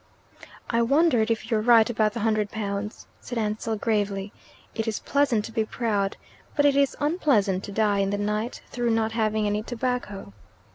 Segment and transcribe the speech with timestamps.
[0.71, 4.33] "I wondered if you're right about the hundred pounds," said Ansell gravely.
[4.73, 6.17] "It is pleasant to be proud,
[6.55, 10.33] but it is unpleasant to die in the night through not having any tobacco."